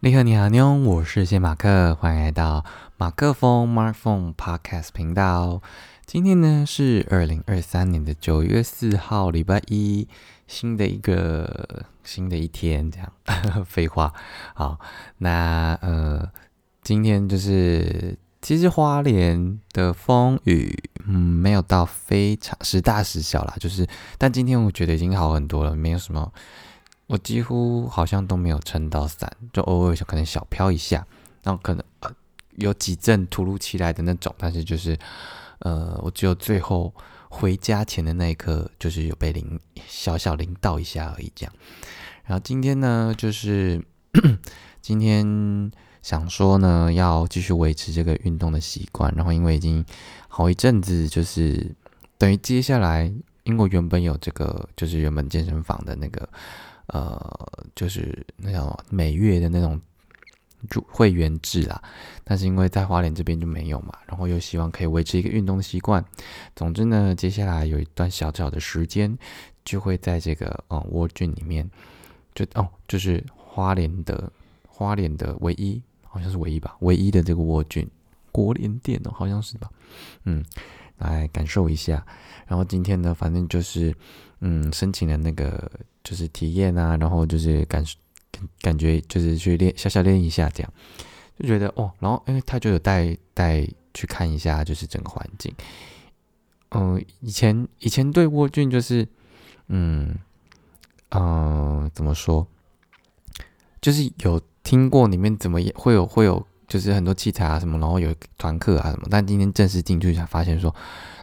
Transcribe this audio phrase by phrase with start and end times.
[0.00, 2.64] 你好，你好，妞，我是谢马克，欢迎来到
[2.96, 5.60] 马克风 Mark Phone Podcast 频道。
[6.06, 10.06] 今天呢是二零二三年的九月四号，礼拜一，
[10.46, 13.12] 新的一个新的一天，这样
[13.66, 14.12] 废话。
[14.54, 14.78] 好，
[15.16, 16.30] 那呃，
[16.80, 23.84] 今天就是其实花莲的风雨，嗯，没有到非常时大时小啦，就是，
[24.16, 26.32] 但今天我觉得已经好很多了，没有什么。
[27.08, 31.06] 我几乎好像都没有撑到伞，就偶尔可能小飘一下，
[31.42, 31.82] 然后可能
[32.56, 34.96] 有几阵突如其来的那种，但是就是
[35.60, 36.92] 呃我只有最后
[37.30, 41.52] 回家前的那一刻，就是有被淋小小淋到一下而已这样。
[42.26, 43.82] 然后今天呢，就是
[44.82, 45.72] 今天
[46.02, 49.82] 想说呢，要继续维持这个运动的习惯，然后因为已经
[50.28, 51.74] 好一阵子，就是
[52.18, 53.10] 等于接下来，
[53.44, 56.28] 因为我原本有这个，就是原本健身房的那个。
[56.88, 59.80] 呃，就是那种每月的那种
[60.70, 61.82] 入会员制啦，
[62.24, 66.04] 但是因为在花莲这边就没有嘛，然后又希望可以维持一个运动的习惯。
[66.56, 69.16] 总之呢，接下来有一段小小的时间，
[69.64, 71.70] 就会在这个哦沃郡里面，
[72.34, 74.32] 就哦就是花莲的
[74.66, 77.88] 花莲的唯一，好像是唯一吧，唯一的这个沃郡
[78.32, 79.70] 国联店哦，好像是吧，
[80.24, 80.44] 嗯，
[80.96, 82.04] 来感受一下。
[82.46, 83.94] 然后今天呢，反正就是
[84.40, 85.70] 嗯申请了那个。
[86.08, 87.84] 就是体验啊，然后就是感
[88.32, 90.72] 感感觉就是去练小小练一下，这样
[91.38, 95.52] 就觉得哦，然后因为他就有带带去看一下，就是整个环境。
[96.70, 99.06] 嗯，以前以前对蜗菌就是
[99.66, 100.16] 嗯
[101.10, 102.46] 嗯怎么说，
[103.82, 110.74] 就是有听过里面怎么也会有会有就是很多器材啊什么，然后有团课啊什么，但今天正式进去才发现说，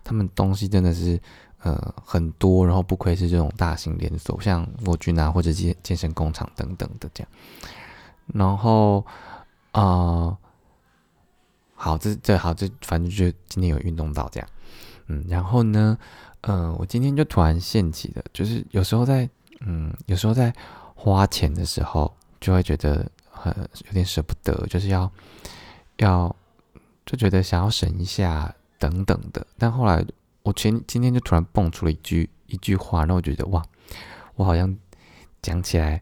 [0.04, 1.20] 他们东西真的是。
[1.62, 7.32] 呃，很多，然后不愧是这种大型连锁，像沃君啊，或者健健身工厂等等的这样。
[8.28, 9.04] 然后
[9.72, 10.38] 啊，
[11.74, 14.48] 好，这这好，这反正就今天有运动到这样。
[15.08, 15.98] 嗯，然后呢，
[16.42, 19.28] 嗯，我今天就突然现起的，就是有时候在，
[19.62, 20.54] 嗯，有时候在
[20.94, 23.52] 花钱的时候，就会觉得很
[23.88, 25.12] 有点舍不得，就是要
[25.98, 26.36] 要
[27.08, 30.06] 就觉得想要省一下等等的，但后来。
[30.46, 33.66] 我前今天就突然蹦出了一句一句话，然后我觉得哇，
[34.36, 34.78] 我好像
[35.42, 36.00] 讲起来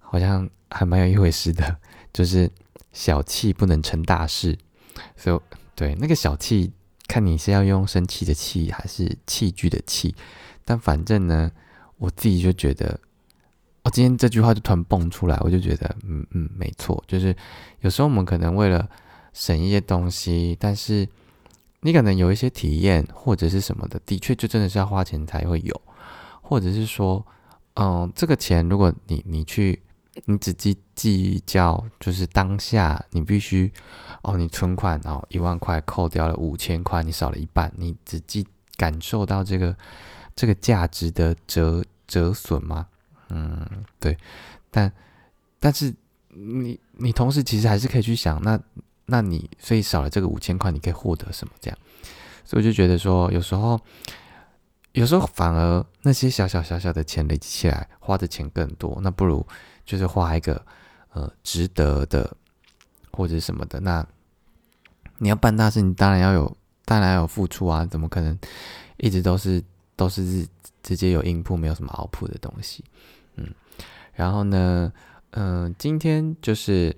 [0.00, 1.78] 好像还蛮有一回事的，
[2.12, 2.50] 就是
[2.92, 4.58] 小气不能成大事。
[5.16, 5.40] 所以
[5.76, 6.72] 对那个小气，
[7.06, 10.12] 看你是要用生气的气还是器具的气，
[10.64, 11.52] 但反正呢，
[11.98, 12.98] 我自己就觉得，
[13.84, 17.32] 我今天这句话就突然蹦出来，我就觉得嗯嗯没错，就是
[17.82, 18.90] 有时候我们可能为了
[19.32, 21.08] 省一些东西，但是。
[21.84, 25.82] 你可能有一些体验或者是什么的，的确就真的是要花钱才会有，
[26.40, 27.26] 或者是说，
[27.74, 29.82] 嗯，这个钱如果你你去，
[30.26, 33.72] 你只计计较就是当下你必须，
[34.22, 39.76] 哦，你存款哦一万块扣掉了五千块，你少了一半，你只计感受到这个
[40.36, 42.86] 这个价值的折折损吗？
[43.30, 43.66] 嗯，
[43.98, 44.16] 对，
[44.70, 44.92] 但
[45.58, 45.92] 但是
[46.28, 48.56] 你你同时其实还是可以去想那。
[49.06, 51.52] 那你所以少了这个五千块，你可以获得什么？
[51.60, 51.78] 这样，
[52.44, 53.78] 所以我就觉得说，有时候，
[54.92, 58.98] 有时候反而那些小小小小的钱累积起来，花的钱更多。
[59.02, 59.44] 那不如
[59.84, 60.64] 就是花一个
[61.12, 62.34] 呃值得的
[63.10, 63.80] 或者什么的。
[63.80, 64.06] 那
[65.18, 67.84] 你要办大事，你当然要有，当然要有付出啊！
[67.84, 68.38] 怎么可能
[68.98, 69.62] 一直都是
[69.96, 70.46] 都是
[70.82, 72.84] 直接有硬铺，没有什么凹铺的东西？
[73.34, 73.52] 嗯，
[74.14, 74.92] 然后呢，
[75.32, 76.96] 嗯，今天就是。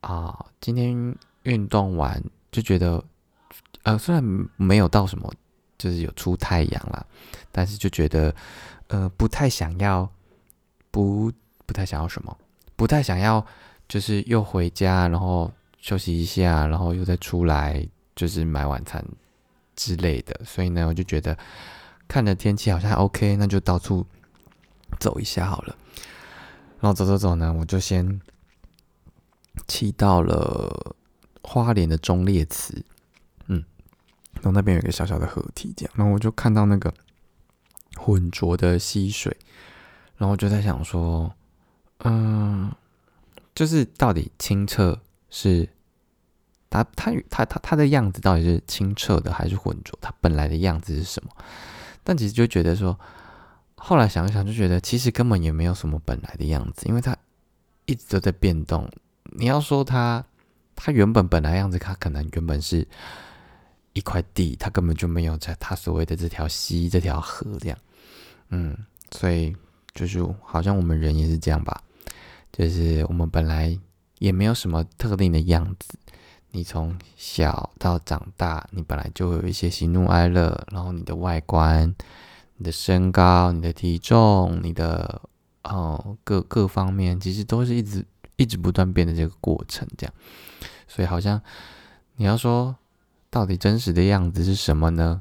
[0.00, 3.02] 啊，今天运动完就觉得，
[3.82, 4.24] 呃，虽然
[4.56, 5.30] 没有到什么，
[5.76, 7.04] 就是有出太阳啦，
[7.52, 8.34] 但是就觉得，
[8.88, 10.10] 呃，不太想要，
[10.90, 11.30] 不
[11.66, 12.34] 不太想要什么，
[12.76, 13.44] 不太想要，
[13.88, 17.86] 就是又回家，然后休息一下，然后又再出来，
[18.16, 19.04] 就是买晚餐
[19.76, 20.40] 之类的。
[20.44, 21.36] 所以呢，我就觉得，
[22.08, 24.06] 看着天气好像还 OK，那就到处
[24.98, 25.76] 走一下好了。
[26.80, 28.20] 然后走走走呢，我就先。
[29.70, 30.96] 骑到了
[31.42, 32.84] 花莲的中烈祠，
[33.46, 33.64] 嗯，
[34.34, 36.92] 然后那边有一个小小的河堤，这样，然后我就看到那个
[37.96, 39.36] 浑浊的溪水，
[40.16, 41.32] 然后我就在想说，
[41.98, 42.72] 嗯，
[43.54, 45.00] 就是到底清澈
[45.30, 45.68] 是
[46.68, 49.96] 它它它它它的样子到底是清澈的还是浑浊？
[50.02, 51.30] 它本来的样子是什么？
[52.02, 52.98] 但其实就觉得说，
[53.76, 57.16] 后来想一想，就觉得其实根本也没有什么本来的样子，因为它
[57.86, 58.90] 一直都在变动。
[59.32, 60.24] 你要说他，
[60.74, 62.86] 他原本本来样子，他可能原本是
[63.92, 67.78] 一块地，他根本就没有在他所谓的这条溪、这条河这样。
[68.48, 68.76] 嗯，
[69.10, 69.54] 所以
[69.94, 71.82] 就是好像我们人也是这样吧，
[72.52, 73.78] 就是我们本来
[74.18, 75.98] 也没有什么特定的样子。
[76.52, 81.94] 你从小到长大，你本来就有一些喜怒哀乐，然后你的外观、
[82.56, 85.22] 你的身高、你的体重、你的
[85.62, 88.04] 哦各各方面，其实都是一直
[88.40, 90.14] 一直不断变的这个过程，这样。
[90.88, 91.40] 所以好像
[92.16, 92.74] 你要说
[93.28, 95.20] 到底真实的样子是什么呢？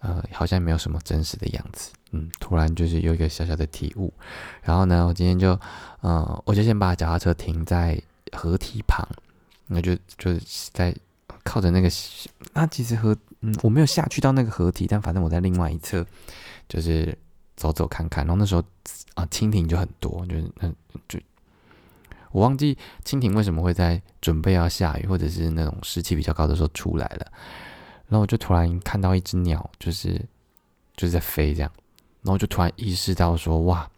[0.00, 1.92] 呃，好像没有什么真实的样子。
[2.10, 4.12] 嗯，突然就是有一个小小的体悟。
[4.62, 5.58] 然后呢，我今天就，
[6.00, 8.00] 呃，我就先把脚踏车停在
[8.32, 9.06] 河堤旁，
[9.66, 10.94] 那就就是在
[11.44, 11.88] 靠着那个，
[12.54, 16.04] 那其实河，嗯，我没有下去到那个河堤，但反正我在另外一侧，
[16.66, 17.16] 就是
[17.56, 18.26] 走走看看。
[18.26, 18.62] 然后那时候
[19.14, 20.68] 啊，蜻蜓就很多，就是那，
[21.08, 21.20] 就
[22.30, 27.26] 我忘记蜻蜓为什么会在准备要下雨或者是那种湿气比较高的时候出来了。
[28.08, 30.14] 然后我就突然看到一只鸟，就是
[30.96, 31.70] 就是在飞这样，
[32.22, 33.88] 然后就突然意识到说，哇，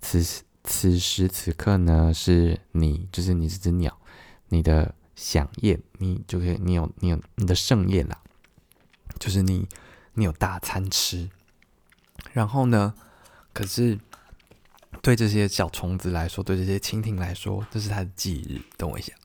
[0.00, 3.94] 此此时此刻呢，是你，就是你这只鸟，
[4.48, 8.18] 你的响宴，你就可以，你有你有你的盛宴啦，
[9.18, 9.68] 就是你
[10.14, 11.28] 你有大餐吃。
[12.32, 12.94] 然后呢，
[13.52, 13.98] 可是
[15.02, 18.60] 对这些小虫子来说，对这些蜻蜓来说，这是它的忌日。
[18.76, 19.12] 等我一下。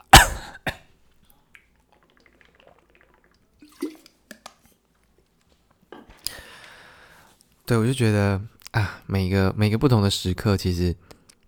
[7.65, 10.95] 对，我就觉得啊，每个每个不同的时刻，其实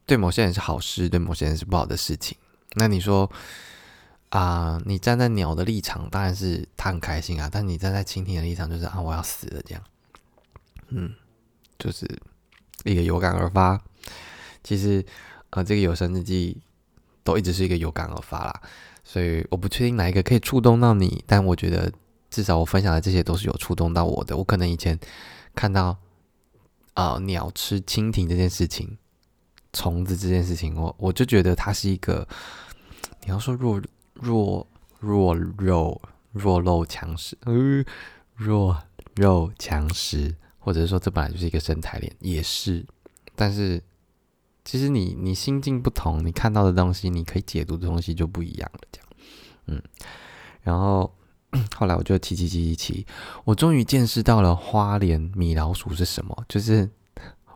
[0.05, 2.37] 对某些人是好事，对某些人是不好的事情。
[2.75, 3.29] 那你说
[4.29, 9.83] 啊，你站在鸟的立场，当然是他很开心啊；但你站在蜻蜓的立场，就是啊，我要死了这样。
[10.89, 11.13] 嗯，
[11.79, 12.07] 就是
[12.83, 13.81] 一个有感而发。
[14.63, 15.05] 其实
[15.49, 16.57] 啊，这个有声日记
[17.23, 18.61] 都一直是一个有感而发啦，
[19.03, 21.91] 所以我不确定哪一个可以触动到你，但我觉得
[22.29, 24.37] 至少我分享的这些都是有触动到我的。
[24.37, 24.99] 我可能以前
[25.55, 25.97] 看到。
[26.93, 28.97] 啊，鸟吃蜻蜓这件事情，
[29.71, 32.27] 虫子这件事情，我我就觉得它是一个，
[33.23, 33.81] 你要说弱
[34.13, 34.67] 弱
[34.99, 36.01] 弱肉
[36.33, 37.53] 弱肉强食，呃，
[38.35, 38.77] 弱
[39.15, 42.85] 肉强食，或者是说这本来就是一个生态链，也是。
[43.37, 43.81] 但是
[44.63, 49.07] 其实你你心境不同，你看到的东西，你可以解读的东西就不一样了，这样，
[49.67, 49.81] 嗯，
[50.61, 51.11] 然后。
[51.75, 53.05] 后来我就骑骑骑骑骑，
[53.43, 56.45] 我终于见识到了花莲米老鼠是什么。
[56.47, 56.89] 就是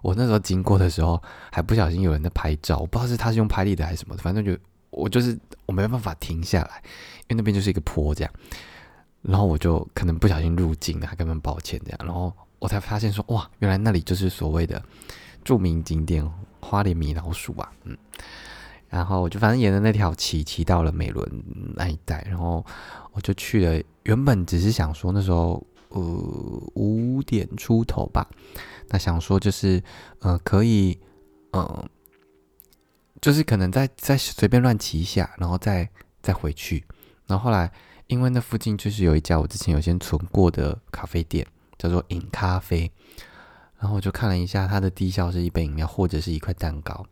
[0.02, 4.51] 我那时候经过的时候，还不小心有人在拍照，我不知道是他是用拍立得还是什么，反正就
[4.90, 6.84] 我就是我没办法停下来，
[7.30, 8.34] 因为那边就是一个坡这样。
[9.22, 12.00] 然后我就可能不小心入境了，还跟他们抱歉这样。
[12.04, 14.84] 然后我才发现说，哇，原来那里就是所谓的
[15.42, 16.30] 著名景点
[16.66, 17.96] 花莲米老鼠啊，嗯。
[18.88, 21.44] 然后我就反正沿着那条骑骑到了美伦
[21.76, 22.66] 那一带，然后
[23.12, 23.84] 我就去了。
[24.04, 26.00] 原本只是想说那时候呃
[26.76, 28.26] 五点出头吧，
[28.90, 29.84] 那想说就是
[30.20, 30.98] 呃可以
[31.52, 31.90] 呃
[33.20, 35.90] 就是可能再再随便乱骑一下，然后再
[36.22, 36.86] 再回去。
[37.26, 37.70] 然后后来
[38.08, 41.46] 因为那附近就是有一家我之前有先存过的咖啡店，
[41.78, 42.90] 叫做饮咖啡。
[43.86, 47.06] 然后我就看了一下它的低消是一杯饮料或者是一块蛋糕。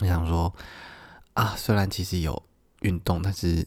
[0.00, 0.52] 我想说，
[1.34, 2.42] 啊，虽然其实有
[2.80, 3.64] 运动，但是，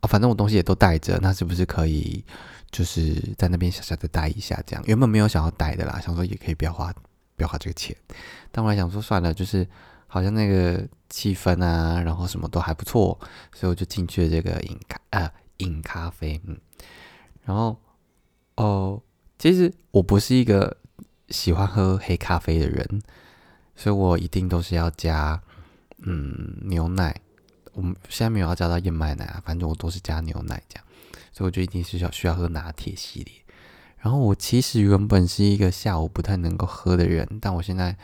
[0.00, 2.24] 哦，反正我东西也都带着，那是不是可以
[2.70, 4.62] 就是在那边小小的待一下？
[4.64, 6.94] 这样原本没有想要待的啦，想说也可以不要花
[7.34, 7.96] 不要花这个钱，
[8.52, 9.68] 但我还想说算了，就是
[10.06, 13.18] 好像那个气氛啊，然后什么都还不错，
[13.52, 16.56] 所以我就进去了这个饮咖啊饮咖啡，嗯，
[17.42, 17.76] 然后
[18.54, 19.02] 哦，
[19.38, 20.76] 其实我不是一个
[21.28, 23.02] 喜欢喝黑咖啡的人。
[23.78, 25.38] 所以我一定都是要加，
[25.98, 27.14] 嗯，牛奶。
[27.74, 30.84] 我们现在没有要加到燕麦奶啊，反正我都是加牛奶这样。
[31.30, 33.34] 所以我就一定是要需要喝拿铁系列。
[33.98, 37.94] 然后我其实原本是一个下午不太能够喝的人，但我现在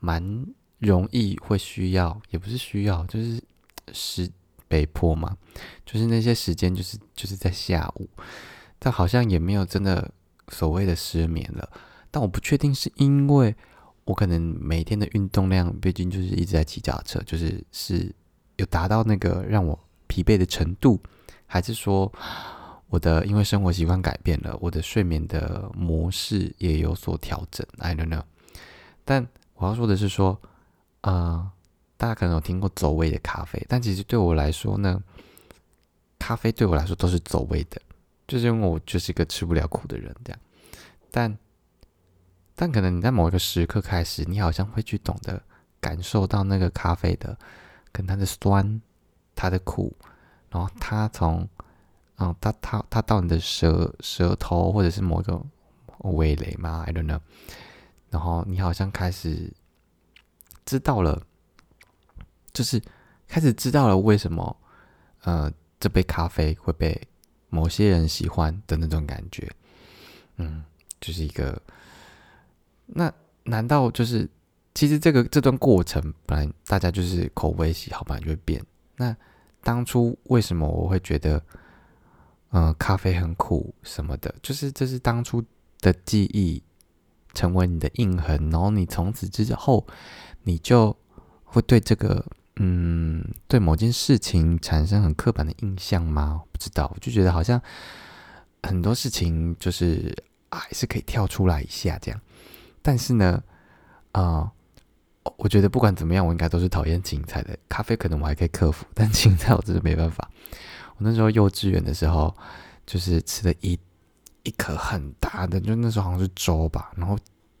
[0.00, 0.44] 蛮
[0.78, 3.40] 容易会需要，也不是需要，就是
[3.92, 4.28] 时
[4.66, 5.36] 被迫嘛，
[5.86, 8.10] 就是那些时间就是就是在下午，
[8.80, 10.10] 但好像也没有真的
[10.50, 11.70] 所谓的失眠了。
[12.10, 13.54] 但我不确定是因为。
[14.06, 18.12] 我可能每天的运动量，毕竟就是一直在骑脚踏车，就是是
[18.56, 19.78] 有达到那个让我
[20.08, 20.98] 疲惫的程度，
[21.46, 22.12] 还是说
[22.88, 28.24] 我的因为生活习惯改变了，我的睡眠的模式也有所调整？I don't know。
[29.04, 30.40] 但我要说的是说，
[31.02, 31.52] 啊，
[31.96, 35.00] 大家可能有听过走位的咖啡，但其实对我来说呢，
[36.18, 37.80] 咖啡对我来说都是走位的，
[38.30, 40.40] 就是因为我就是一个吃不了苦的人，这样，
[41.10, 41.38] 但。
[42.56, 45.42] 但可能你在某一个时刻开始，你好像会去懂得
[45.80, 47.34] 感受到那个咖啡的，
[47.90, 48.82] 跟它的酸、
[49.34, 49.96] 它的苦，
[50.50, 51.48] 然后它从，
[52.18, 55.42] 嗯，它它它到你的舌舌头或者是某个
[56.00, 57.20] 味蕾嘛，I don't know，
[58.10, 59.50] 然后你好像开始
[60.66, 61.22] 知道了，
[62.52, 62.78] 就是
[63.26, 64.54] 开始知道了为什么，
[65.22, 67.08] 呃，这杯咖啡会被
[67.50, 69.50] 某些人喜欢的那种感觉，
[70.36, 70.64] 嗯，
[71.00, 71.60] 就是一个，
[72.86, 74.26] 那难道就是
[74.74, 78.64] 其实这个这段过程本来大家就是口味喜好本来就会变，
[78.96, 79.14] 那
[79.62, 81.42] 当初为什么我会觉得，
[82.52, 85.44] 嗯，咖啡很苦什么的，就是这是当初
[85.80, 86.62] 的记忆
[87.34, 89.86] 成为你的印痕，然后你从此之后
[90.44, 90.96] 你就
[91.44, 92.24] 会对这个。
[92.62, 96.42] 嗯，对某件事情产生很刻板的印象吗？
[96.52, 97.58] 不知道，我就觉得好像
[98.62, 100.14] 很多事情就是
[100.50, 102.20] 还是可以跳出来一下这样。
[102.82, 103.42] 但是呢，
[104.12, 104.52] 啊，
[105.38, 107.58] 我觉得不管怎么样，我应该都是讨厌芹菜的。
[107.66, 110.30] 咖啡可能我还可以克服， 但芹菜我真的没办法。
[110.96, 112.36] 我那时候幼稚园的时候，
[112.84, 113.78] 就是吃了一
[114.42, 117.18] 一颗很大的，就那时候好像是粥吧，然后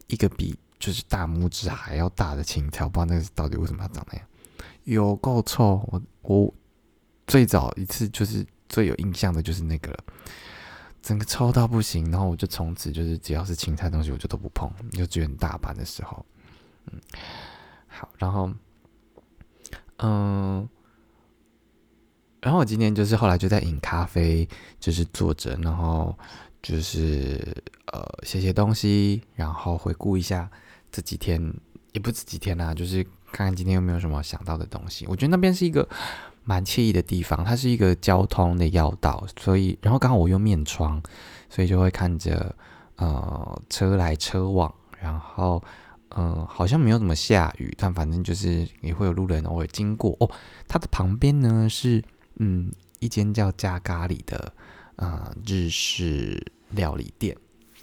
[0.08, 4.26] 一个比就是大拇指还要大的芹菜，我不知道那个到底为什么要长那样。
[4.84, 5.82] 有够臭！
[5.90, 6.54] 我我
[7.26, 10.04] 最早一次就是最有印象的就是那个了，
[11.02, 12.10] 整个臭到不行。
[12.10, 14.70] 然后我就从此就是只要是青菜东西，我就都不碰。
[14.92, 16.24] 就只有大班的时候，
[16.86, 17.00] 嗯，
[17.86, 18.50] 好，然后，
[19.98, 20.68] 嗯，
[22.40, 24.48] 然后我今天就是后来就在饮咖啡，
[24.80, 26.18] 就是坐着，然后
[26.62, 27.38] 就是
[27.92, 30.50] 呃写写东西，然后回顾一下
[30.90, 31.40] 这几天，
[31.92, 33.06] 也不止几天啦，就是。
[33.32, 35.06] 看看今天有没有什么想到的东西。
[35.06, 35.88] 我觉得那边是一个
[36.44, 41.00] 蛮惬意的地方，它是一个交通的要道，所以然后刚好我用面窗，
[41.48, 42.54] 所以就会看着
[42.96, 45.62] 呃车来车往，然后
[46.16, 50.30] 嗯好像没有怎么下雨，但反正就是也会有路人偶尔经过哦。
[50.66, 52.02] 它的旁边呢是
[52.36, 54.52] 嗯一间叫加咖喱的
[54.96, 57.36] 呃日式料理店，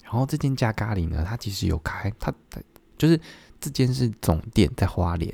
[0.03, 2.59] 然后这间加咖喱呢，它其实有开它，它
[2.97, 3.19] 就是。
[3.59, 5.33] 这间是总店在花莲，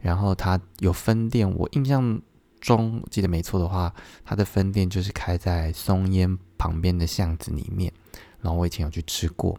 [0.00, 1.50] 然后它有分店。
[1.54, 2.20] 我印象
[2.60, 3.94] 中记得没错的话，
[4.24, 7.92] 它的分店就是开在松烟旁边的巷子里面。
[8.40, 9.56] 然后我以前有去吃过，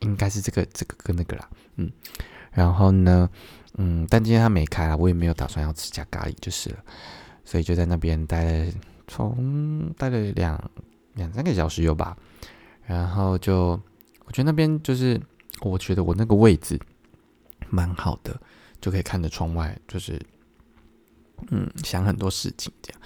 [0.00, 1.90] 应该是这个这个跟那个啦，嗯。
[2.52, 3.28] 然后呢，
[3.78, 6.76] 嗯，但今天他没开啊，我也没有打算要吃加咖喱就是了，
[7.44, 8.72] 所以就在那边待了，
[9.06, 10.70] 从待了两
[11.14, 12.16] 两三个小时有吧。
[12.84, 13.80] 然后就
[14.24, 15.20] 我觉得那边就是，
[15.60, 16.80] 我觉得我那个位置。
[17.70, 18.38] 蛮好的，
[18.80, 20.20] 就可以看着窗外，就是
[21.50, 23.00] 嗯，想很多事情这样。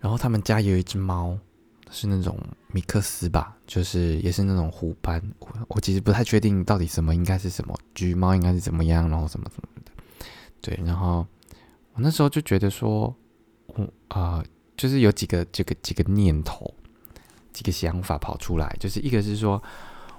[0.00, 1.38] 然后他们家有一只猫，
[1.90, 5.22] 是那种米克斯吧，就是也是那种虎斑。
[5.38, 9.92] 我我其实不太确定到底什么应该是什么，橘猫应该是怎么样，然后什么什么的。
[10.60, 11.26] 对，然后
[11.94, 13.14] 我那时候就觉得说，
[13.66, 14.44] 我啊，
[14.76, 16.72] 就是有几个这个几个念头，
[17.52, 19.62] 几个想法跑出来，就是一个是说，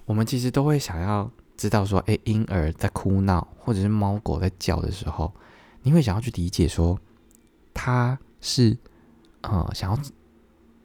[0.06, 1.32] 我们其实都会想要。
[1.58, 5.34] 知道说，哎，婴儿在哭闹，或者是猫狗在叫的时候，
[5.82, 7.00] 你会想要去理解说，
[7.74, 8.78] 他是，
[9.42, 10.00] 呃，想要，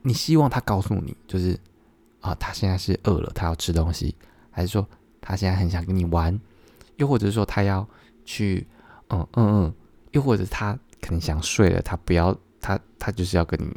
[0.02, 1.58] 你希望他告诉你，就是
[2.20, 4.14] 啊，他现在是饿了，他要吃东西，
[4.50, 4.86] 还是说
[5.20, 6.38] 他现在很想跟你玩，
[6.96, 7.86] 又或者是说他要
[8.24, 8.66] 去，
[9.08, 9.74] 嗯嗯嗯，
[10.12, 13.74] 又或者他可能想睡了，他不要，他他就是要跟你，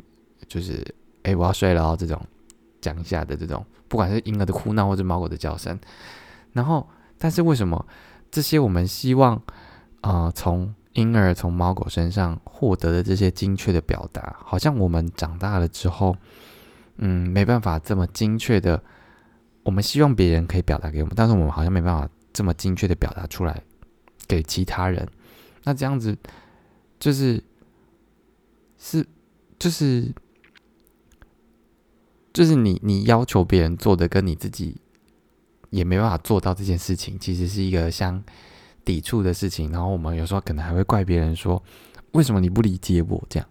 [0.48, 0.86] 就是，
[1.24, 2.22] 哎，我要睡了哦，这种
[2.80, 5.80] 讲一下的这种，不管是婴儿的哭闹或者猫狗的叫声。
[6.54, 7.86] 然后，但是为什么
[8.32, 9.42] 这些我们希望，
[10.02, 16.16] 呃，从婴儿、从猫狗身上获得的这些精确的表达，好像我们长大了之后，
[16.98, 18.82] 嗯，没办法这么精确的。
[19.64, 23.64] 我们希望别人可以表达给我们，但是我们好像没办法这么精确的表达出来
[24.28, 25.08] 给其他人。
[25.64, 26.18] 那这样子，
[27.00, 27.42] 就是
[28.78, 29.08] 是
[29.58, 30.14] 就是
[32.34, 34.82] 就是你你要求别人做的，跟你自己。
[35.74, 38.24] 也没办法做到这件事情，其实是一个相
[38.86, 39.72] 抵触的事情。
[39.72, 41.62] 然后我们有时候可能还会怪别人说
[42.14, 43.50] ：“为什么你不理解我？”这样，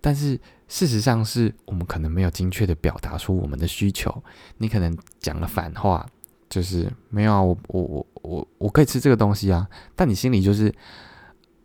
[0.00, 0.38] 但是
[0.68, 4.22] 事实上是我们可能没有精确的表达出我们的需求。
[4.58, 6.06] 你可能讲了反话，
[6.48, 10.72] 就是没有啊，我我我我我可以吃这个东西啊，但你心里就是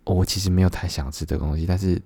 [0.05, 1.67] 我其实没有太想吃这个东西。
[1.67, 2.01] 但是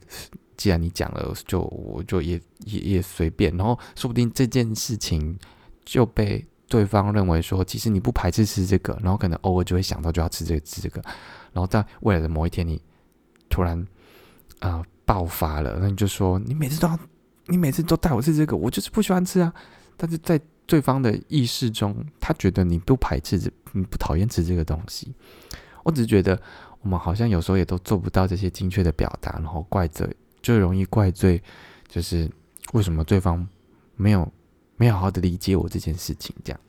[0.58, 3.56] 既然你讲了，就我就也也也随便。
[3.56, 5.40] 然后说不定这件事情
[5.86, 6.46] 就被。
[6.68, 11.02] 对方认为说，其实你不排斥吃这个，然后可能偶尔就会想到就要吃这个吃这个，
[11.54, 12.82] 然后在未来的某一天，你
[13.50, 13.86] 突然
[14.60, 17.00] 啊爆发了，那你就说你每次都要，
[17.46, 19.54] 你每次都带我吃这个，我就是不喜欢吃啊。
[19.96, 25.14] 但是在对方的意识中，他觉得你不排斥这，你不讨厌吃这个东西。
[25.84, 26.38] 我只是觉得
[26.82, 31.42] 我们好像有时候也都做不到这些精确的表达，然后怪罪，就容易怪罪，
[31.88, 32.30] 就是
[32.74, 33.48] 为什么对方
[33.96, 34.30] 没有。
[34.78, 36.60] 没有好好的理解我这件事情，这样，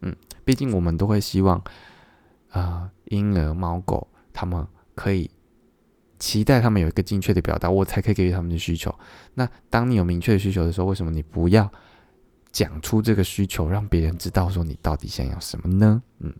[0.00, 1.62] 嗯，毕竟我们都会希望，
[2.50, 5.30] 啊，婴儿、猫狗他们可以
[6.18, 8.92] 期待他们有一个精确的表达，我才可以给予他们的需求。
[9.34, 11.70] 那当你有明确的需求的时候，为什么你不要
[12.50, 16.02] 讲出这个需求，让别人知道说你到底想要什么呢？
[16.20, 16.34] 嗯，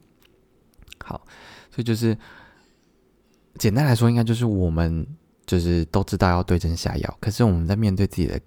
[1.04, 1.24] 好，
[1.70, 2.16] 所以就是
[3.56, 5.06] 简单来说，应该就是我们
[5.46, 8.40] 就是都知道要对症下药，可是我们在面对自己的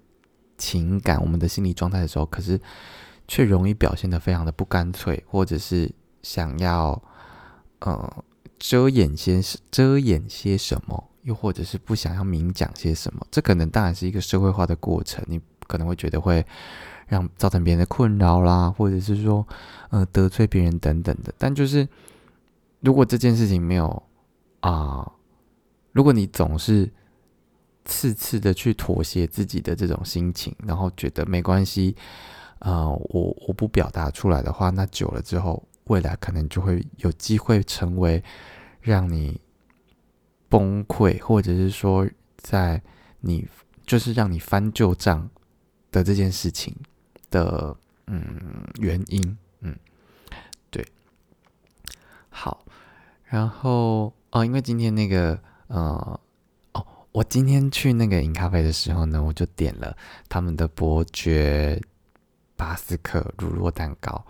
[0.62, 2.60] 情感、我们的心理状态的时候，可是
[3.26, 5.90] 却容易表现的非常的不干脆，或者是
[6.22, 7.02] 想要
[7.80, 8.24] 呃
[8.58, 9.40] 遮掩些
[9.70, 11.08] 遮掩些什么。
[11.22, 15.24] 又或者是不想要明讲些什么，这可能当然是一个社会化的过程。
[15.28, 16.44] 你可能会觉得会
[17.06, 19.46] 让造成别人的困扰啦，或者是说，
[19.90, 21.32] 呃，得罪别人等等的。
[21.38, 21.86] 但就是，
[22.80, 24.02] 如果这件事情没有
[24.62, 25.12] 啊，
[25.92, 26.90] 如果你总是
[27.84, 31.96] 次次的去妥协自己的这种心情，然后觉得没关系，
[32.58, 38.22] 呃，我我不表达出来的话，那久了之后，未来可能就会有机会成为
[38.80, 39.40] 让你。
[40.52, 42.82] 崩溃，或者是说，在
[43.20, 43.48] 你
[43.86, 45.30] 就是让你翻旧账
[45.90, 46.76] 的这件事情
[47.30, 47.74] 的
[48.06, 48.22] 嗯
[48.78, 49.74] 原因，嗯，
[50.68, 50.86] 对，
[52.28, 52.66] 好，
[53.24, 56.20] 然后哦，因为今天那个呃，
[57.12, 59.96] 我今天去那个饮咖啡的时候呢，我就点了
[60.28, 61.80] 他们的伯爵
[62.56, 64.24] 巴斯克乳酪蛋糕，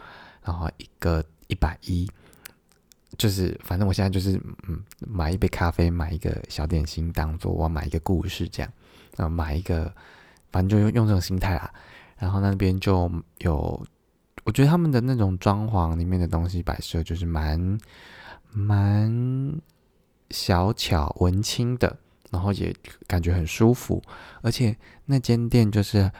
[0.44, 2.08] 然后一个一百一。
[3.18, 8.72] 就是，反正我现在就是，嗯，买一杯咖啡，买一个小点心，当做我买一个故事这样，
[9.16, 9.94] 啊，买一个，
[10.50, 11.70] 反正就用用这种心态啦。
[12.16, 13.86] 然后那边就有，
[14.44, 17.78] 我觉得他们的那种装潢里面的东西摆设就是蛮
[18.50, 19.60] 蛮
[20.30, 21.94] 小巧文青的，
[22.32, 22.74] 然后也
[23.06, 24.02] 感觉很舒服。
[24.40, 26.10] 而且那间店就是，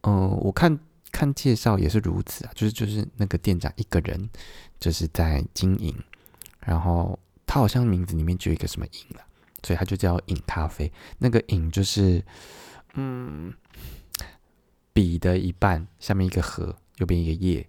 [0.00, 0.76] 嗯，我看
[1.12, 4.28] 看介绍也是如此啊，就是就是那个店长一个人
[4.80, 5.94] 就是在经营。
[6.60, 9.22] 然后他好像名字里面就有一个什么“饮”了，
[9.62, 10.92] 所以他就叫“饮咖啡”。
[11.18, 12.22] 那个“饮”就是，
[12.94, 13.54] 嗯，
[14.92, 17.66] 笔的一半下面一个“和”，右边一个“叶”，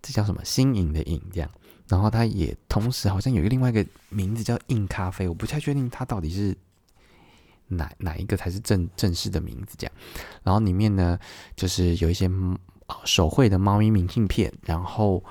[0.00, 1.50] 这叫什么“新颖”的“饮”这样。
[1.88, 6.56] 然后他也同时好像有一个另外一个名字叫“印咖啡”，我不太确定它到底是
[7.68, 9.92] 哪哪一个才是正正式的名字这样。
[10.42, 11.18] 然后里面呢，
[11.56, 12.30] 就是有一些
[13.04, 15.24] 手绘的猫咪明信片，然后。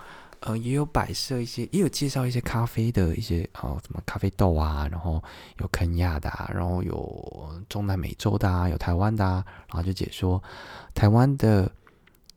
[0.44, 5.24] 呃，也有摆设一些，也有介绍一些咖啡的一些，哦，什么咖啡豆啊，然后
[5.60, 10.42] 有肯亚的，然后有中南美洲的，啊，有台湾的，啊，然后就解说
[10.96, 11.72] 台湾的，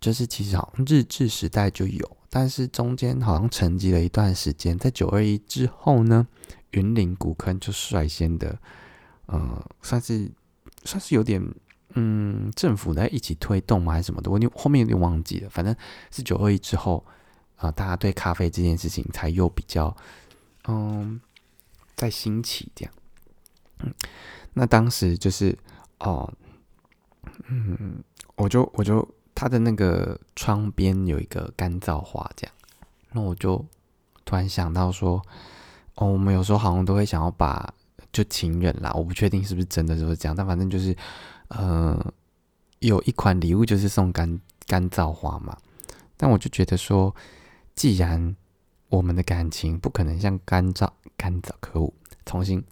[0.00, 6.26] 就是其实好像日治时代就有，但是中间好像沉寂了一段时间，在九二一之后呢，
[6.72, 8.58] 云林古坑就率先的，
[9.26, 10.30] 呃，算是
[10.84, 11.42] 算是有点，
[11.94, 15.74] 嗯，政府在一起推动吗，还是什么的，我后面有点忘记了，反正
[16.10, 17.04] 是九二一之后。
[17.56, 19.96] 啊，大家对咖啡这件事情才又比较，
[20.66, 21.18] 嗯，
[21.94, 22.92] 在兴起这样。
[23.78, 23.94] 嗯，
[24.52, 25.56] 那当时就是
[26.00, 26.30] 哦，
[27.46, 28.02] 嗯，
[28.34, 32.54] 我就我就他的那个窗边有一个干燥花这样，
[33.12, 33.64] 那我就
[34.24, 35.22] 突然想到说，
[35.94, 37.72] 哦，我们有时候好像都会想要把
[38.14, 40.96] 就情人啦，我不确定是不是真的就是这样，但反正就是，
[41.48, 42.14] 呃，
[42.78, 45.54] 有一款礼物就是送干干燥花嘛，
[46.16, 47.14] 但我就觉得说。
[47.76, 48.36] 既然
[48.88, 51.92] 我们的感情不可能像干燥干燥可恶，
[52.24, 52.62] 重新，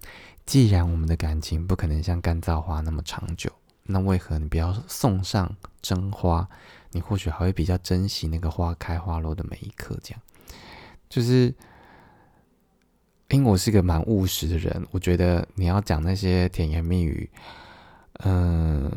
[0.47, 3.51] 既然我们的感情不可能像干燥花那么长久，
[3.83, 6.49] 那为何你不要送上真花？
[6.93, 9.99] 你或许还会比较珍惜那个花开花落的每一刻。
[10.05, 10.21] 这样，
[11.09, 11.53] 就是
[13.37, 17.29] 因为我是个蛮务实的人，我觉得你要讲那些甜言蜜语，
[18.25, 18.91] 嗯，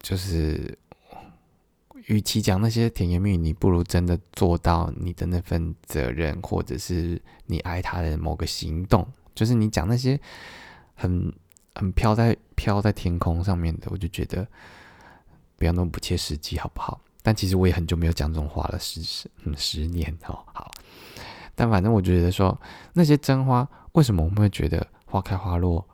[0.00, 0.76] 就是。
[2.06, 9.06] 与其讲那些甜言蜜语，你不如真的做到你的那份责任，或者是你爱他的某个行动。
[9.36, 10.18] 就是你讲那些
[10.94, 11.32] 很
[11.76, 14.44] 很飘在飘在天空上面的，我就觉得
[15.56, 17.00] 不要那么不切实际，好不好？
[17.22, 20.72] 但其实我也很久没有讲这种话了，十十嗯十年哦，好。
[21.54, 22.60] 但反正我觉得说
[22.92, 25.86] 那些真花，为什么我们会觉得花开花落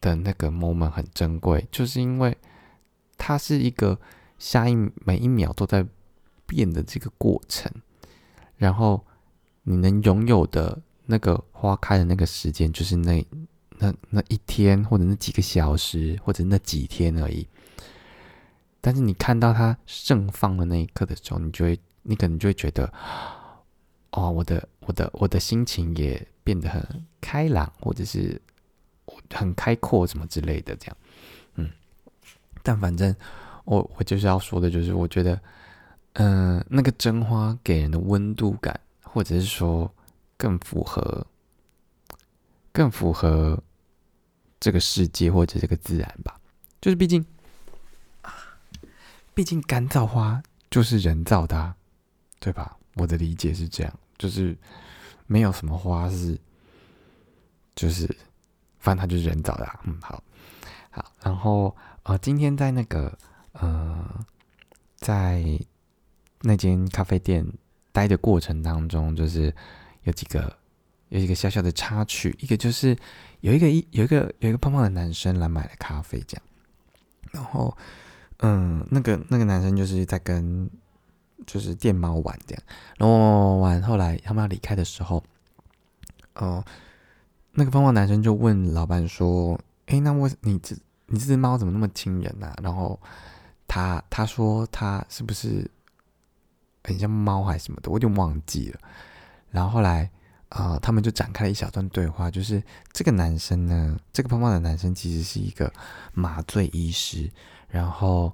[0.00, 1.66] 的那个 moment 很珍贵？
[1.70, 2.36] 就是因为
[3.16, 3.98] 它是一个。
[4.38, 4.74] 下一
[5.04, 5.86] 每一秒都在
[6.46, 7.70] 变的这个过程，
[8.56, 9.06] 然后
[9.62, 13.24] 你能拥有的那个花开的那个时间，就是那
[13.78, 17.46] 那那一天，或者那几个小时，或者那几天而已。
[18.80, 22.92] 但是你看到它盛放的那一刻的时候，你就会，你可能就会觉得，
[24.12, 26.82] 哦，我的我的我的心情也变得很
[27.20, 28.40] 开朗，或者是
[29.30, 30.96] 很开阔，什么之类的，这样，
[31.56, 31.70] 嗯，
[32.62, 33.14] 但反正。
[33.64, 35.40] 我我就是要说的，就是我觉得，
[36.14, 39.88] 嗯，那个真花给人的温度感，或者是说
[40.36, 41.24] 更符合，
[42.72, 43.56] 更符合
[44.58, 46.40] 这个世界或者这个自然吧。
[46.80, 47.24] 就是毕竟，
[49.32, 51.76] 毕竟干燥花就是人造的，
[52.40, 52.76] 对吧？
[52.94, 54.56] 我的理解是这样，就是
[55.26, 56.38] 没有什么花是，
[57.74, 58.06] 就是
[58.78, 59.80] 反正它就是人造的。
[59.84, 60.22] 嗯，好，
[60.90, 63.16] 好，然后呃，今天在那个
[63.52, 64.24] 呃，
[64.96, 65.44] 在
[66.40, 67.46] 那间咖啡店
[67.92, 69.54] 待的过程当中，就是
[70.02, 70.56] 有几个
[71.08, 72.96] 有一个小小的插曲，一个就是
[73.40, 76.44] 有一个一有一个有一个胖胖的男生来买了咖啡，这样。
[77.30, 77.74] 然后，
[78.40, 80.68] 嗯，那个那个男生就是在跟
[81.46, 82.62] 就是电猫玩这样，
[82.98, 85.22] 然后玩后来他们要离开的时候，
[86.34, 86.64] 哦，
[87.52, 90.76] 那个胖胖男生就问老板说：“哎，那我你这
[91.06, 92.98] 你这只猫怎么那么亲人呐？”然后
[93.66, 95.70] 他他说他是不是
[96.84, 98.80] 很像猫还是什么的，我有点忘记了。
[99.50, 100.10] 然后后来。
[100.52, 105.72] 啊，他们就展开了一小段对话，就是这个男生呢，这个胖胖的男生其实是一个
[106.12, 107.32] 麻醉医师，
[107.68, 108.30] 然后，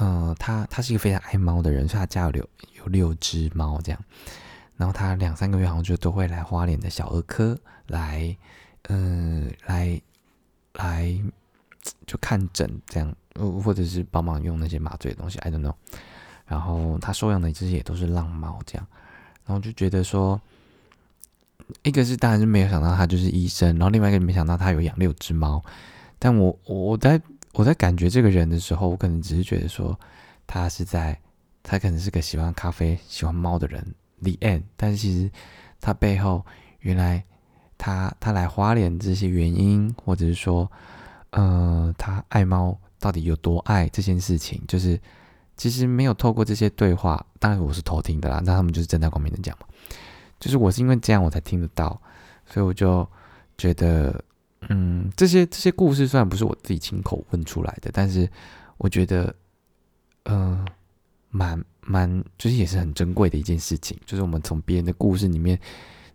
[0.00, 4.00] 嗯，他他是一个非常爱猫的人，所以他家有六有六只猫这样，
[4.76, 8.36] 然后他两三个月好像就都会来花莲的小儿科来，
[8.88, 10.00] 嗯，来
[10.74, 11.18] 来
[12.06, 13.14] 就看诊这样，
[13.62, 15.74] 或者是帮忙用那些麻醉的东西，I don't know，
[16.46, 18.86] 然后他收养的这些也都是浪猫这样，
[19.46, 20.40] 然后就觉得说。
[21.82, 25.62] 一个是当然是没有想到他就是医生，然后另外一个没想到他有养六只猫。
[26.18, 27.20] 但我我在
[27.58, 29.98] 我在感觉这个人的时候，我可能只是觉得说
[30.46, 31.18] 他是在
[31.60, 33.84] 他可能是个喜欢咖啡、喜欢猫的人。
[34.22, 34.62] The end。
[34.76, 35.28] 但是其实
[35.80, 36.46] 他背后
[36.78, 37.24] 原来
[37.76, 40.70] 他他来花莲这些原因，或者是说，
[41.30, 44.96] 呃，他爱猫到底有多爱这件事情，就是
[45.56, 49.66] 其实没有透过这些对话，当然我是偷听的啦，那他们就是正大光明的讲嘛。
[50.38, 52.00] 就是我是因为这样我才听得到，
[52.46, 53.04] 所以我就
[53.56, 54.24] 觉得，
[54.68, 58.30] 嗯，这些这些故事虽然不是我自己亲口问出来的，但是
[58.76, 59.34] 我觉得，
[60.24, 60.66] 嗯，
[61.30, 63.98] 蛮蛮就是也是很珍贵的一件事情。
[64.06, 65.58] 就是我们从别人的故事里面，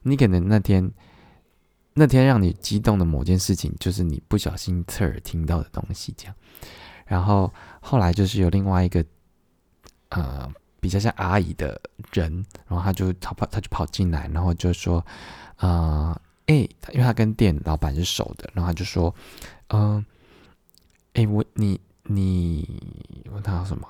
[0.01, 0.91] 你可能那天
[1.93, 6.35] 那天让你激动的某件事情，就是你不小心侧耳听到的东西，这样。
[7.05, 9.03] 然后后来就是有另外一个，
[10.09, 10.51] 呃。
[10.83, 11.79] 比较像阿姨的
[12.11, 12.29] 人，
[12.67, 15.01] 然后他就他跑，他就跑进来，然后就说
[15.55, 16.55] ：“啊，哎，
[16.91, 19.13] 因为他跟店老板是熟的，然后他就说
[19.69, 20.05] ：‘嗯，
[21.13, 22.81] 哎，我你你
[23.31, 23.87] 问他什么？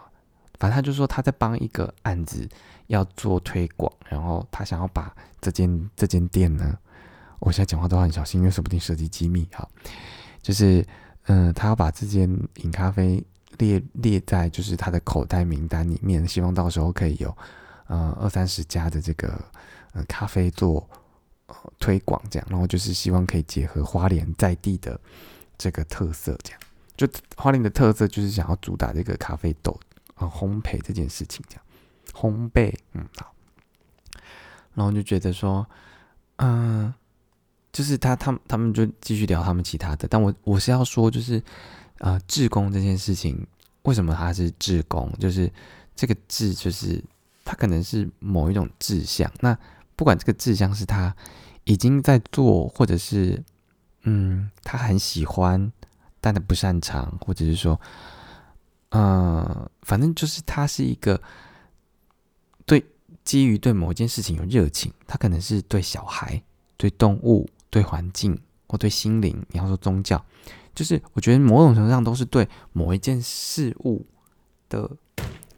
[0.59, 2.47] 反正他就说他在帮一个案子
[2.87, 6.77] 要做推广，然后他想要把这间这间店呢，
[7.39, 9.47] 我现在讲话都很小心，因为说不定涉及机密。
[9.51, 9.67] 哈，
[10.41, 10.85] 就是
[11.23, 13.23] 嗯，他要把这间饮咖啡。”
[13.59, 17.37] 列列在就是他的口袋名单里面，希望到时候可以有
[17.85, 19.39] 呃二三十家的这个
[19.91, 20.89] 呃咖啡做
[21.79, 24.99] 推广，这样，然后就是希望可以结合花莲在地的
[25.58, 26.60] 这个特色，这样，
[26.95, 29.79] 就花莲的特色就是想要主打这个咖啡豆
[30.15, 31.63] 呃烘焙这件事情，这样
[32.13, 33.34] 烘焙，嗯好，
[34.73, 35.65] 然后就觉得说，
[36.38, 36.93] 嗯，
[37.71, 41.41] 就是他他们他们就继续聊他们其他的，但我我是要说就是。
[41.99, 43.47] 啊，志工这件事情，
[43.84, 45.10] 为什么他是志工？
[45.19, 45.49] 就是
[45.95, 47.01] 这个志，就是
[47.45, 49.32] 他可能是某一种志向。
[49.39, 49.58] 那
[49.95, 51.15] 不管这个志向是他
[51.63, 53.43] 已经在做，或者是
[54.03, 55.71] 嗯，他很喜欢，
[56.19, 57.79] 但他不擅长，或者是说，
[58.89, 61.21] 嗯，反正就是他是一个
[62.65, 62.86] 对
[63.23, 64.91] 基于对某一件事情有热情。
[65.08, 66.41] 他可能是对小孩、
[66.75, 70.23] 对动物、对环境或对心灵，你要说宗教。
[70.75, 74.06] 就是我觉得某种程度上都是对某一件事物
[74.67, 74.89] 的，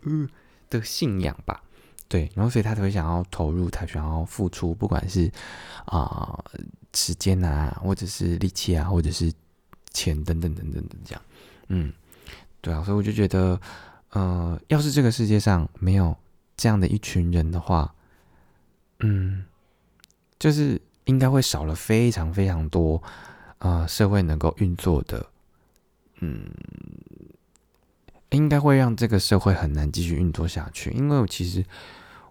[0.02, 0.28] 嗯
[0.70, 1.64] 的信仰吧，
[2.08, 5.32] 对，然后所以他才会想要投入，他想要付出，不管是
[5.86, 6.44] 啊
[6.94, 9.32] 时间啊，或者是力气啊，或者是
[9.92, 11.22] 钱等等等等的这样，
[11.68, 11.92] 嗯，
[12.62, 13.60] 对啊，所以我就觉得，
[14.12, 16.16] 呃，要是这个世界上没有
[16.56, 17.94] 这样的一群人的话，
[19.00, 19.46] 嗯，
[20.38, 23.02] 就是应该会少了非常非常多。
[23.60, 25.26] 啊，社会能够运作的，
[26.20, 26.46] 嗯，
[28.30, 30.92] 应该会让这个社会很难继续运作下去。
[30.92, 31.64] 因为其实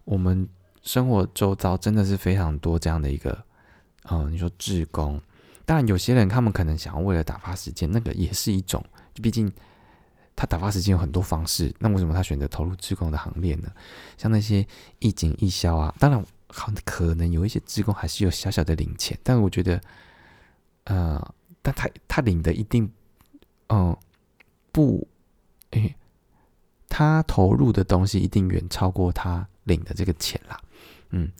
[0.05, 0.49] 我们
[0.83, 3.45] 生活周遭真的是非常多这样的一个，
[4.11, 5.21] 嗯，你说志工，
[5.65, 8.85] 当然有些人他们可能想要为了打发时间，那个也是一种。
[9.23, 9.51] 毕竟
[10.37, 13.71] 他打发时间有很多方式，那为什么他选择投入志工的行列呢？
[14.17, 14.67] 像那些
[14.99, 19.81] 一景一销啊，当然可可能有一些志工还是有小小的零钱，但我觉得。
[20.87, 22.93] 呃，但他他领的一定，
[23.69, 23.97] 嗯，
[24.71, 25.09] 不，
[26.89, 30.61] 他投入的东西一定远超过他领的这个钱啦，
[31.11, 31.31] 嗯，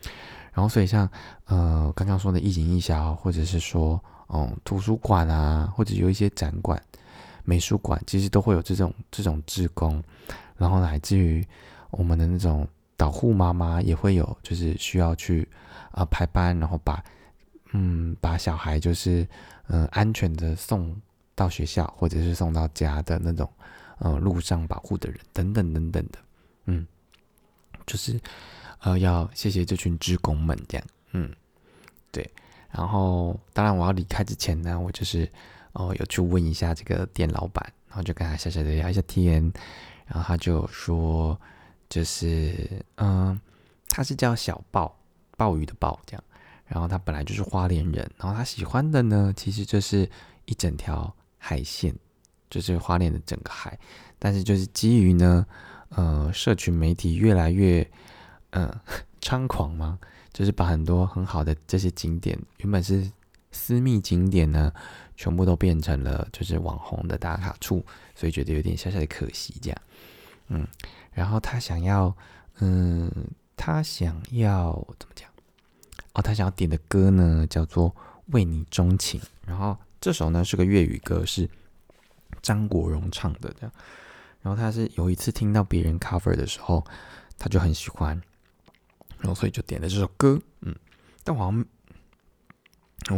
[0.53, 1.09] 然后所以像
[1.45, 6.83] 呃刚刚说的一景一销，或者是说嗯，图书馆啊，或者有一些展馆、
[7.45, 10.03] 美术馆，其实都会有这种这种志工，
[10.57, 11.47] 然后乃至于
[11.91, 12.67] 我们的那种
[12.97, 15.47] 导护妈妈也会有，就是需要去
[15.93, 17.05] 啊排班，然后把
[17.73, 19.29] 嗯把小孩就是
[19.69, 20.97] 嗯安全的送
[21.35, 23.49] 到学校，或者是送到家的那种
[23.99, 26.19] 呃路上保护的人等等等等的，
[26.67, 26.87] 嗯，
[27.87, 28.21] 就是
[28.81, 31.33] 呃要谢谢这群职工们这样，嗯，
[32.11, 32.29] 对。
[32.71, 35.31] 然后，当然我要离开之前呢，我就是
[35.75, 39.41] 哦，有去问一下这个店老板，然后就跟他小小的聊一下天，
[40.07, 41.41] 然后他就说，
[41.89, 43.41] 就是嗯，
[43.89, 44.93] 他是叫小鲍，
[45.37, 46.25] 鲍鱼的鲍这样，
[46.67, 50.11] 然后他本来就是花莲人，然后他喜欢的呢，其实就是
[50.47, 51.95] 一整条海线，
[52.51, 53.79] 就是花莲的整个海，
[54.19, 55.47] 但是就是基于呢，
[55.91, 57.89] 呃，社群媒体越来越
[58.51, 58.73] 嗯
[59.21, 59.99] 猖狂嘛？
[60.33, 63.09] 就是把很多很好的这些景点，原本是
[63.53, 64.73] 私密景点呢，
[65.17, 67.85] 全部都变成了就是网红的打卡处，
[68.17, 69.81] 所以觉得有点小小的可惜这样。
[70.49, 70.67] 嗯，
[71.13, 72.15] 然后他想要，
[72.59, 73.11] 嗯，
[73.57, 75.31] 他想要怎么讲？
[76.15, 77.91] 哦，他想要点的歌呢，叫做
[78.27, 81.49] 《为你钟情》，然后这首呢是个粤语歌，是
[82.43, 83.73] 张国荣唱的这样。
[84.43, 86.85] 然后他是有一次听到别人 cover 的时候，
[87.39, 88.21] 他就很喜欢。
[89.19, 90.75] 然后所以就点了这首歌，嗯，
[91.23, 91.65] 但好像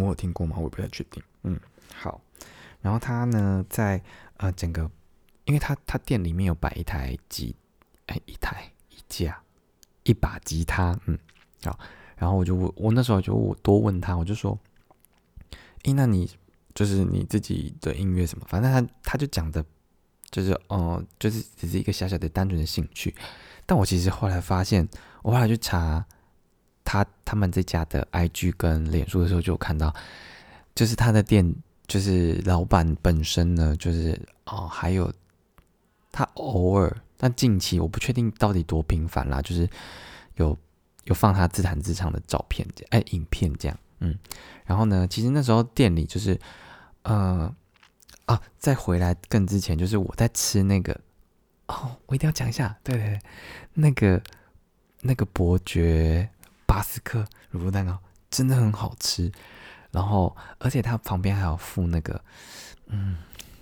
[0.00, 0.56] 我有听过吗？
[0.56, 1.20] 我不太确定。
[1.42, 1.58] 嗯，
[1.94, 2.20] 好。
[2.80, 4.00] 然后他呢，在
[4.36, 4.88] 呃整个，
[5.46, 7.56] 因为他他店里面有摆一台吉，
[8.06, 9.42] 哎，一台一架
[10.04, 11.18] 一把吉他，嗯，
[11.64, 11.76] 好。
[12.16, 14.56] 然后我就我我那时候就我多问他，我就说，
[15.82, 16.30] 哎，那你
[16.76, 18.46] 就是你自己的音乐什么？
[18.48, 19.64] 反正他他就讲的，
[20.30, 23.12] 就是哦，就是只是一个小小的单纯的兴趣。
[23.64, 24.86] 但我其实后来发现，
[25.22, 26.04] 我后来去查
[26.84, 29.92] 他他们这家的 IG 跟脸书的时候，就看到，
[30.74, 31.52] 就是他的店，
[31.88, 35.12] 就是老板本身呢，就是哦，还有
[36.12, 39.68] 他偶尔，但近期我不确定到底多频繁啦，就是
[40.36, 40.56] 有
[41.04, 44.16] 有放他自弹自唱的照片，哎，影片这样，嗯，
[44.64, 46.38] 然后呢，其实那时候店里就是，
[47.06, 47.54] 呃，
[48.24, 51.00] 啊，在回来更之前，就是我在吃那个。
[51.68, 53.20] 哦，我一定要讲一下，对对对，
[53.74, 54.22] 那个
[55.00, 56.28] 那个伯爵
[56.64, 57.98] 巴斯克乳酪蛋糕
[58.30, 59.30] 真的很好吃，
[59.90, 62.22] 然后而且它旁边还有附那个，
[62.86, 63.18] 嗯，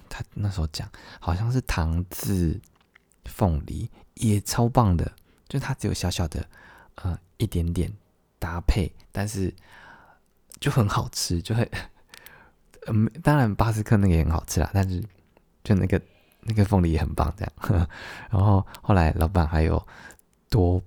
[0.08, 0.86] 他那时候讲
[1.18, 2.60] 好像是糖渍
[3.24, 5.12] 凤梨，也超棒的，
[5.48, 6.46] 就它只有小小的
[6.96, 7.90] 呃一点点
[8.38, 9.54] 搭配，但是
[10.60, 11.66] 就很好吃，就很
[12.86, 15.02] 嗯，当然巴斯克那个也很好吃啦，但是
[15.62, 16.00] 就那个。
[16.46, 17.88] 那个凤梨也很棒，这样。
[18.30, 19.82] 然后后来老板还有
[20.50, 20.78] 多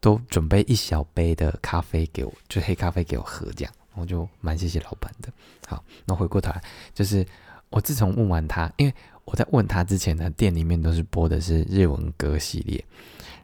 [0.00, 5.32] 多准备一小杯的咖啡给我，就黑咖啡给我喝，这样我就蛮谢谢老板的。
[5.68, 6.60] 好，那回过头来，
[6.92, 7.24] 就是
[7.70, 8.92] 我自从问完他，因为
[9.24, 12.84] 我在问他之前呢，店里面都是播的是日文歌系列，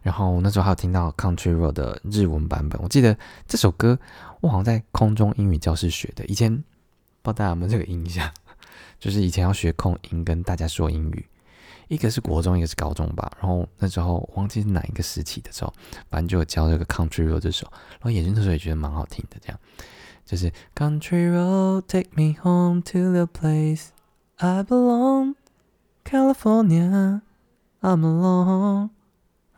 [0.03, 2.83] 然后那时候还有听到 Country Road 的日文版本。
[2.83, 3.97] 我记得这首歌
[4.41, 6.65] 我好像在空中英语教室学的，以前
[7.23, 8.31] 不知道大家有没有这个印象，
[8.99, 11.27] 就是以前要学控音跟大家说英语。
[11.89, 13.31] 一个是国中，一个是高中吧。
[13.39, 15.73] 然后那时候忘记是哪一个时期的时候，
[16.09, 17.67] 反正就有教这个《Country Road》这首。
[17.93, 19.59] 然后也是那时候也觉得蛮好听的，这样
[20.25, 23.89] 就是 Country Road Take Me Home to the Place
[24.37, 25.35] I Belong
[26.05, 27.21] California
[27.83, 28.91] I'm Alone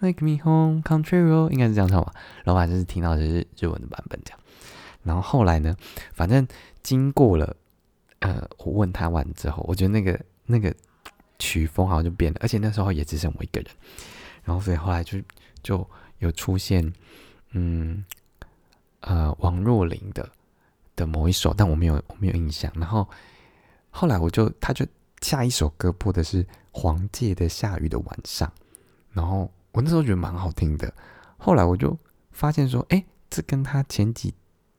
[0.01, 2.13] Take Me Home Country Road 应该是这样唱吧。
[2.43, 4.41] 然后反正是听到的是日文的版本这样。
[5.05, 5.77] 然后后来呢，
[6.15, 6.49] 反正
[6.85, 7.57] 经过了
[8.21, 10.73] 呃，我问他完之后，我觉得那个那个。
[11.37, 13.69] 曲风好像就变了，而且那时候也只剩我一个人，
[14.45, 15.19] 然后所以后来就
[15.65, 15.87] 就
[16.21, 16.91] 有出现，
[17.51, 18.05] 嗯，
[19.01, 20.31] 呃，王若琳的
[20.95, 22.73] 的某一首，但我没有我没有印象。
[22.77, 23.07] 然后
[23.91, 24.87] 后来我就他就
[25.23, 28.49] 下一首歌播的是黄玠的《下雨的晚上》，
[29.13, 30.95] 然后我那时候觉得蛮好听的。
[31.37, 31.99] 后来我就
[32.31, 34.33] 发现说，哎，这跟他前几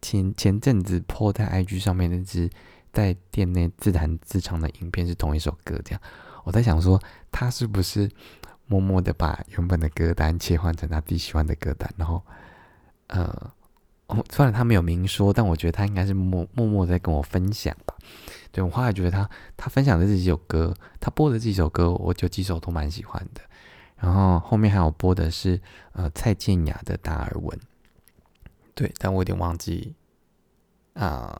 [0.05, 2.47] 前前阵子 po 在 IG 上面那支
[2.93, 6.01] 在店内自弹自唱的影片是同一首歌，这样。
[6.43, 8.07] 我在想说，他是不是
[8.67, 11.91] 默默的把原本的歌单切换成他自己喜欢的歌单？
[11.97, 12.21] 然后，
[13.07, 13.51] 呃，
[14.29, 17.95] 虽然他没有明说，但我觉得他应该是默默默在跟我分享吧。
[18.51, 23.41] 对我后来觉得他他分享的这几首歌，他播的这几首歌，我就几首都蛮喜欢的。
[23.97, 25.59] 然后后面还有播的是
[25.93, 27.57] 呃蔡健雅的《达尔文》，
[28.75, 29.95] 对，但我有点忘记
[30.93, 31.35] 啊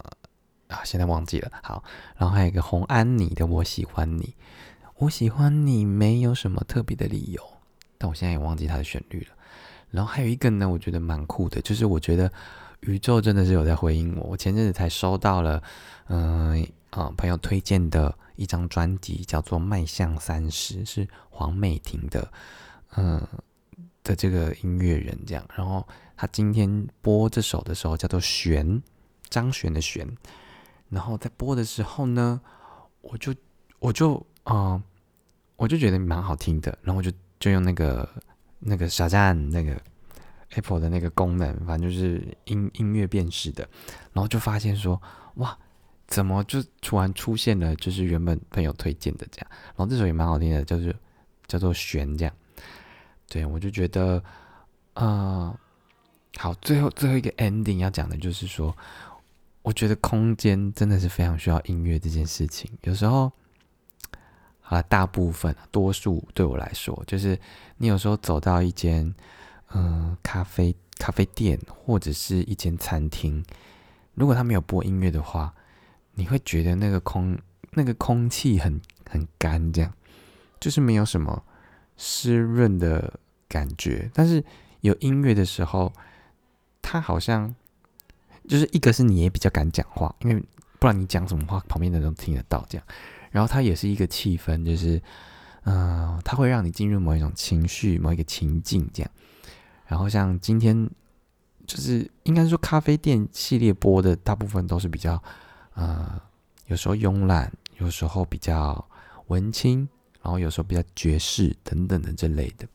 [0.67, 1.51] 啊，现在忘记了。
[1.61, 1.83] 好，
[2.17, 4.23] 然后还有一个洪安妮的《我喜欢你》。
[4.97, 7.43] 我喜欢你，没有什么特别的理由，
[7.97, 9.35] 但我现在也忘记它的旋律了。
[9.91, 12.31] 然后还有一个呢，我觉得蛮酷的，就是我觉得
[12.79, 14.29] 宇宙真的是有在回应我。
[14.29, 15.61] 我前阵子才收到了，
[16.07, 22.31] 嗯啊朋友推荐的一张专辑，叫做《迈向三十》，是黄美婷的，
[22.95, 23.21] 嗯
[24.01, 25.45] 的这个音乐人这样。
[25.53, 25.85] 然后
[26.15, 28.81] 他今天播这首的时候叫做“玄”，
[29.29, 30.07] 张悬的“玄”。
[30.89, 32.39] 然后在播的时候呢，
[33.01, 33.33] 我就
[33.79, 34.81] 我就啊，
[35.55, 36.77] 我就觉得蛮好听的。
[36.81, 38.07] 然后我就就用那个
[38.59, 39.79] 那个小站那个。
[40.51, 43.67] Apple 的那个功能，反正就是音音乐辨识的，
[44.13, 45.01] 然后就发现说，
[45.33, 45.57] 哇，
[46.07, 50.95] 怎么就突然出现了，就是原本朋友推荐的这样，然后这首也蛮好听的，就是
[51.47, 52.33] 叫做悬这样，
[53.27, 54.23] 对我就觉得，
[54.93, 55.53] 呃，
[56.37, 58.75] 好，最后最后一个 ending 要讲的就是说，
[59.61, 63.31] 我觉得空间真的是非常需要音乐这件事情，有时候，
[64.61, 67.39] 好了，大部分多数对我来说，就是
[67.77, 69.13] 你有时候走到一间。
[69.73, 73.43] 嗯，咖啡咖啡店或者是一间餐厅，
[74.13, 75.53] 如果他没有播音乐的话，
[76.13, 77.37] 你会觉得那个空
[77.71, 79.91] 那个空气很很干，这样
[80.61, 81.43] 就是没有什么
[81.97, 83.19] 湿润的
[83.49, 84.09] 感觉。
[84.13, 84.41] 但是
[84.81, 85.91] 有音乐的时候，
[86.85, 87.53] 他好像
[88.47, 90.39] 就是一个是你也比较敢讲话，因为
[90.79, 92.87] 不然你讲什么话，旁边的人都听得到这样。
[93.31, 95.01] 然后他也是一个气氛，就是
[95.63, 99.11] 嗯，他会让你进入某一种情绪、某一个情境这样。
[99.87, 100.87] 然后像今天，
[101.65, 105.21] 就是应该说咖啡店系列播的大部分都是比较，
[105.73, 106.21] 呃，
[106.67, 108.87] 有时候慵懒，有时候比较
[109.27, 109.89] 文青，
[110.21, 112.67] 然后有时候比较爵士等等的这类的，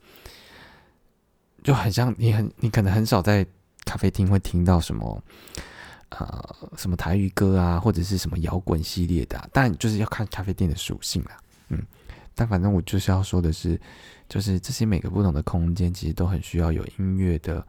[1.63, 3.45] 就很像你很你可能很少在
[3.91, 5.21] 咖啡厅会听到什么，
[6.09, 11.83] 呃，什么台语歌啊，或者是什么摇滚系列的，但就是要看咖啡店的属性啦，嗯，
[12.33, 13.77] 但反正我就是要说的是。
[14.29, 17.67] 就是这些每个不同的空间，其实都很需要有音乐的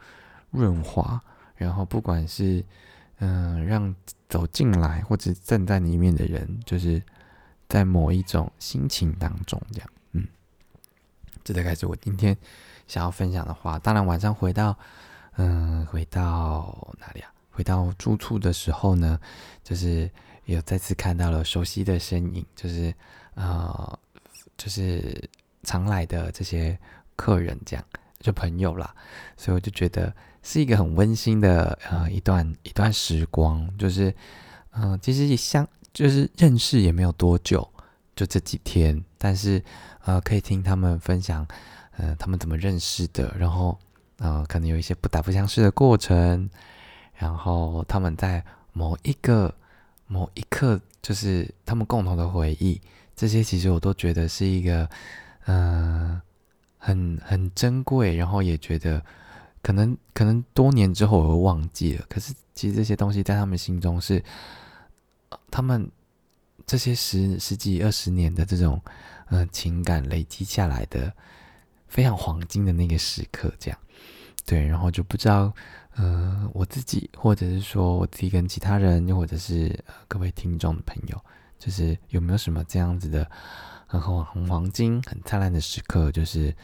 [0.53, 1.21] 润滑，
[1.57, 2.65] 然后不管是
[3.19, 3.93] 嗯让
[4.29, 7.03] 走进来或者站在里面的人，就是
[7.69, 10.25] 在某一种心情当中，这样，嗯，
[11.43, 12.37] 这大概是我今天
[12.87, 13.77] 想要分享的话。
[13.81, 14.79] 当然晚上回到
[15.37, 17.33] 嗯回到哪里啊？
[17.51, 19.19] 回到住处的时候呢，
[19.63, 20.11] 就是
[20.45, 22.95] 有再次看到了熟悉的身影，就是
[23.35, 23.99] 呃
[24.57, 25.29] 就是。
[25.65, 26.77] 常来的这些
[27.15, 27.85] 客人，这样
[28.19, 28.93] 就朋友啦，
[29.37, 34.13] 所以我就觉得是一个很温馨的呃一段一段时光，就是
[34.73, 35.65] 嗯，其实也相
[35.95, 37.73] 就是认识也没有多久，
[38.17, 39.63] 就这几天，但是
[40.05, 41.47] 呃可以听他们分享，
[41.97, 43.79] 呃他们怎么认识的，然后
[44.23, 46.49] 呃可能有一些不打不相识的过程，
[47.15, 49.53] 然后他们在某一个
[50.07, 52.81] 某一刻，就是他们共同的回忆，
[53.15, 54.89] 这些其实我都觉得是一个。
[55.47, 56.21] 嗯，
[56.79, 59.05] 很很珍贵，然后也觉得
[59.61, 62.07] 可能可能多年之后我会忘记了。
[62.09, 64.23] 可是其实这些东西在他们心中是，
[65.51, 65.91] 他们
[66.65, 68.81] 这些十十几二十年的这种
[69.31, 71.13] 嗯情感累积下来的
[71.89, 73.77] 非常黄金的那个时刻，这样
[74.47, 75.53] 对，然后就不知道
[75.97, 79.79] 嗯我自己或者是说我自己跟其他人，又或者是
[80.09, 81.21] 各位听众的朋友，
[81.59, 83.31] 就是有没有什么这样子的。
[83.87, 86.57] 很很黄金、很灿烂的时刻，就是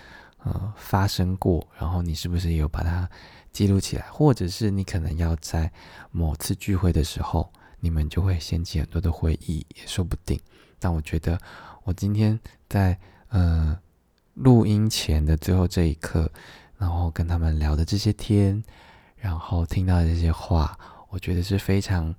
[0.44, 3.06] 呃发生过，然后你是不是也有把它
[3.52, 4.06] 记录起来？
[4.10, 5.70] 或者是你可能要在
[6.10, 10.40] 某次聚会的时候，你们就会掀起很多的回忆，也说不定。
[10.78, 11.38] 但我觉得，
[11.84, 13.78] 我今天在呃
[14.32, 16.32] 录音前的最后这一刻，
[16.78, 18.62] 然后跟他们聊的这些天，
[19.16, 20.78] 然后听到这些话，
[21.10, 22.14] 我觉得是非常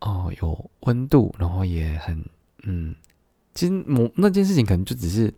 [0.00, 2.24] 哦有温度，然后也很
[2.62, 2.94] 嗯。
[3.54, 5.34] 其实某那件事情可能就只是，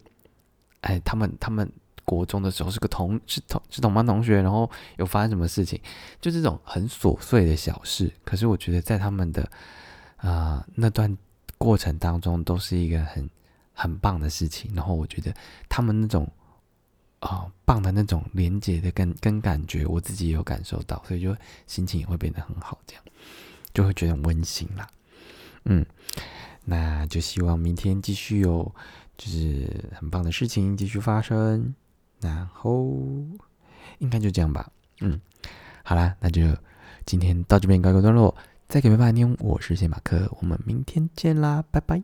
[0.83, 1.67] 哎，他们他们
[2.05, 5.81] 国中的时候是个同是同是同班同学，然后有发生什么事情，
[6.21, 8.13] 就这种很琐碎的小事。
[8.23, 9.49] 可是我觉得在他们的
[10.19, 11.17] 啊那段
[11.57, 13.31] 过程当中，都是一个很
[13.73, 14.71] 很棒的事情。
[14.75, 15.35] 然后我觉得
[15.67, 16.31] 他们那种
[17.21, 21.35] 啊棒的那种连接的跟跟感觉，我自己也有感受到，所以就
[21.67, 23.03] 心情也会变得很好，这样
[23.73, 24.87] 就会觉得很温馨啦。
[25.65, 25.87] 嗯。
[26.63, 28.73] 那就希望明天继续有，
[29.17, 31.75] 就是很棒的事情继续发生，
[32.21, 32.87] 然后
[33.99, 34.71] 应该就这样吧。
[35.01, 35.19] 嗯，
[35.83, 36.43] 好啦，那就
[37.07, 38.37] 今天到这边告一个段落，
[38.69, 42.03] 再给拜拜妞，我是谢马克，我们明天见啦，拜拜。